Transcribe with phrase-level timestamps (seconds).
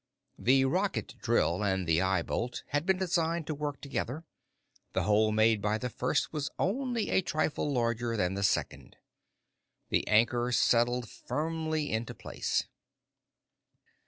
[0.39, 4.25] The rocket drill and the eye bolt had been designed to work together;
[4.93, 8.95] the hole made by the first was only a trifle larger than the second.
[9.89, 12.63] The anchor settled firmly into place.